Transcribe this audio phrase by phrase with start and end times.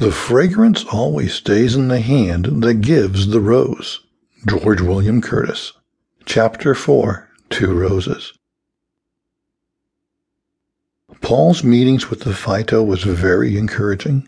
[0.00, 4.00] The fragrance always stays in the hand that gives the rose.
[4.48, 5.74] George William Curtis.
[6.24, 8.32] Chapter 4 Two Roses.
[11.20, 14.26] Paul's meetings with the Phyto was very encouraging.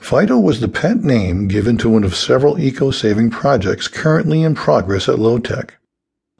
[0.00, 5.08] Phyto was the pet name given to one of several eco-saving projects currently in progress
[5.08, 5.70] at LoTech.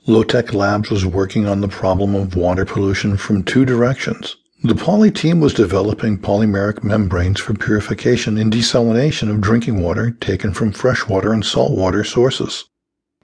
[0.06, 4.36] LoTech Labs was working on the problem of water pollution from two directions.
[4.62, 10.52] The Poly team was developing polymeric membranes for purification and desalination of drinking water taken
[10.52, 12.66] from freshwater and saltwater sources.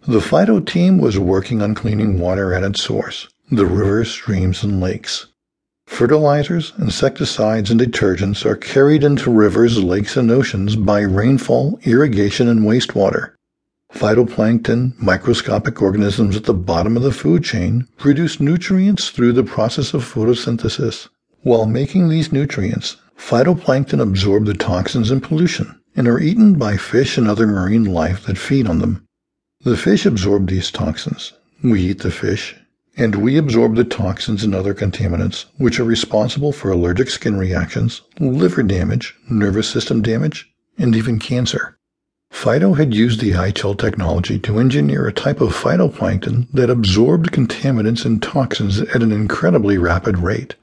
[0.09, 4.81] The Phyto team was working on cleaning water at its source, the rivers, streams, and
[4.81, 5.27] lakes.
[5.87, 12.61] Fertilizers, insecticides, and detergents are carried into rivers, lakes, and oceans by rainfall, irrigation, and
[12.61, 13.33] wastewater.
[13.93, 19.93] Phytoplankton, microscopic organisms at the bottom of the food chain, produce nutrients through the process
[19.93, 21.09] of photosynthesis.
[21.47, 27.17] While making these nutrients, phytoplankton absorb the toxins and pollution and are eaten by fish
[27.17, 29.07] and other marine life that feed on them.
[29.63, 31.35] The fish absorb these toxins.
[31.63, 32.57] We eat the fish,
[32.97, 38.03] and we absorb the toxins and other contaminants, which are responsible for allergic skin reactions,
[38.19, 41.79] liver damage, nervous system damage, and even cancer.
[42.33, 48.05] Phyto had used the iChel technology to engineer a type of phytoplankton that absorbed contaminants
[48.05, 50.57] and toxins at an incredibly rapid rate.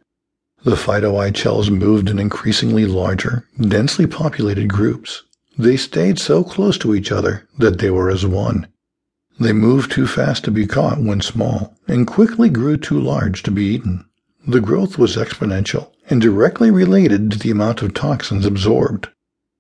[0.66, 5.24] The phyto-iChels moved in increasingly larger, densely populated groups.
[5.58, 8.68] They stayed so close to each other that they were as one.
[9.40, 13.52] They moved too fast to be caught when small, and quickly grew too large to
[13.52, 14.06] be eaten.
[14.48, 19.10] The growth was exponential and directly related to the amount of toxins absorbed.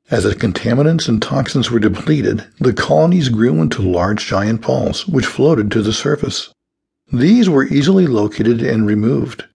[0.10, 5.26] As the contaminants and toxins were depleted, the colonies grew into large giant balls which
[5.26, 6.54] floated to the surface.
[7.12, 9.46] These were easily located and removed.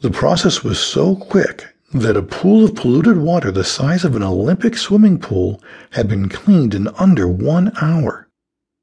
[0.00, 4.22] The process was so quick that a pool of polluted water the size of an
[4.22, 8.26] Olympic swimming pool had been cleaned in under one hour.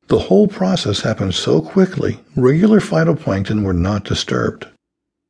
[0.09, 4.67] The whole process happened so quickly, regular phytoplankton were not disturbed.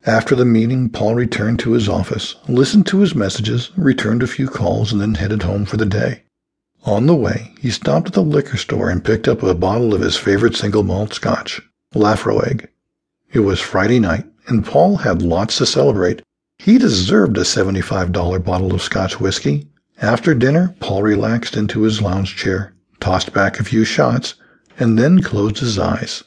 [0.06, 4.50] After the meeting, Paul returned to his office, listened to his messages, returned a few
[4.50, 6.24] calls, and then headed home for the day.
[6.84, 10.02] On the way, he stopped at the liquor store and picked up a bottle of
[10.02, 11.62] his favorite single malt scotch,
[11.96, 12.68] Laphroaig.
[13.32, 16.22] It was Friday night, and Paul had lots to celebrate.
[16.60, 19.68] He deserved a $75 bottle of Scotch whiskey.
[20.02, 24.36] After dinner, Paul relaxed into his lounge chair, tossed back a few shots,
[24.80, 26.24] and then closed his eyes.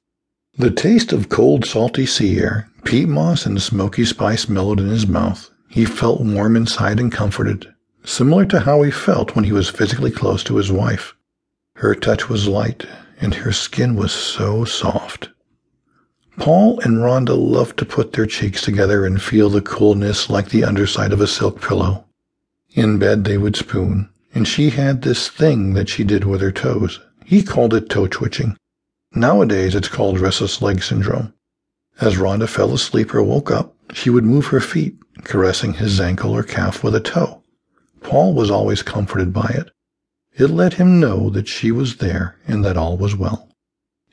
[0.57, 5.07] The taste of cold, salty sea air, peat moss, and smoky spice mellowed in his
[5.07, 5.51] mouth.
[5.69, 7.73] He felt warm inside and comforted,
[8.05, 11.15] similar to how he felt when he was physically close to his wife.
[11.77, 12.87] Her touch was light,
[13.21, 15.31] and her skin was so soft.
[16.39, 20.65] Paul and Rhonda loved to put their cheeks together and feel the coolness like the
[20.65, 22.07] underside of a silk pillow.
[22.75, 26.53] In bed they would spoon, and she had this thing that she did with her
[26.53, 27.01] toes.
[27.25, 28.57] He called it toe twitching.
[29.13, 31.35] Nowadays it's called restless leg syndrome.
[32.01, 36.33] As Rhonda fell asleep or woke up, she would move her feet, caressing his ankle
[36.33, 37.43] or calf with a toe.
[38.03, 39.71] Paul was always comforted by it.
[40.39, 43.50] It let him know that she was there and that all was well.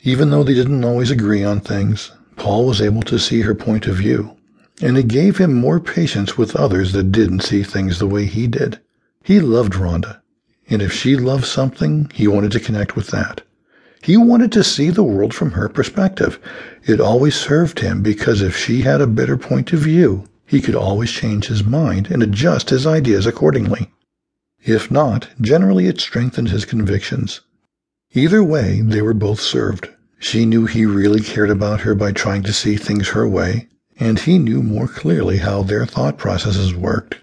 [0.03, 3.87] Even though they didn't always agree on things, Paul was able to see her point
[3.87, 4.37] of view,
[4.81, 8.47] and it gave him more patience with others that didn't see things the way he
[8.47, 8.79] did.
[9.23, 10.21] He loved Rhonda,
[10.69, 13.41] and if she loved something, he wanted to connect with that.
[14.03, 16.39] He wanted to see the world from her perspective.
[16.85, 20.75] It always served him because if she had a better point of view, he could
[20.75, 23.91] always change his mind and adjust his ideas accordingly.
[24.63, 27.41] If not, generally it strengthened his convictions.
[28.17, 29.89] Either way, they were both served.
[30.17, 33.67] She knew he really cared about her by trying to see things her way,
[33.99, 37.17] and he knew more clearly how their thought processes worked.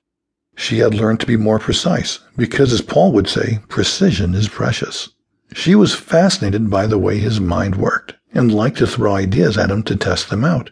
[0.55, 5.09] She had learned to be more precise, because as Paul would say, precision is precious.
[5.53, 9.73] She was fascinated by the way his mind worked and liked to throw ideas at
[9.73, 10.71] him to test them out.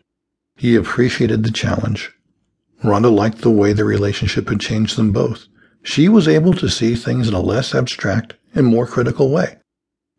[0.55, 2.13] He appreciated the challenge.
[2.85, 5.47] Rhonda liked the way the relationship had changed them both.
[5.83, 9.57] She was able to see things in a less abstract and more critical way.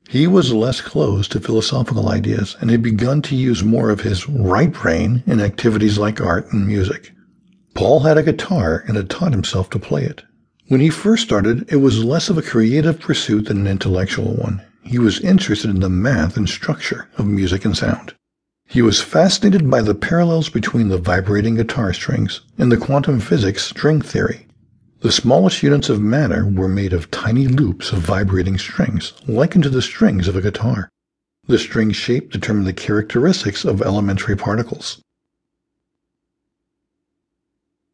[0.10, 4.30] He was less closed to philosophical ideas and had begun to use more of his
[4.30, 7.12] right brain in activities like art and music.
[7.74, 10.24] Paul had a guitar and had taught himself to play it.
[10.68, 14.62] When he first started, it was less of a creative pursuit than an intellectual one.
[14.84, 18.14] He was interested in the math and structure of music and sound.
[18.68, 23.64] He was fascinated by the parallels between the vibrating guitar strings and the quantum physics
[23.64, 24.48] string theory.
[25.04, 29.70] The smallest units of matter were made of tiny loops of vibrating strings, likened to
[29.70, 30.88] the strings of a guitar.
[31.46, 35.02] The string shape determined the characteristics of elementary particles.